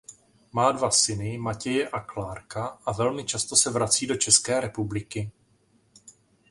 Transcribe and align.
Má 0.51 0.71
dva 0.71 0.91
syny 0.91 1.37
Matěje 1.37 1.89
a 1.89 1.99
Clarka 1.99 2.65
a 2.85 2.91
velmi 2.91 3.23
často 3.25 3.55
se 3.55 3.69
vrací 3.71 4.07
do 4.07 4.15
České 4.15 4.59
republiky. 4.59 5.31